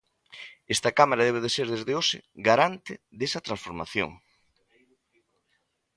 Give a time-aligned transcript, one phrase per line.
[0.75, 2.17] Esta cámara debe ser desde hoxe
[2.47, 4.11] garante desa transformación.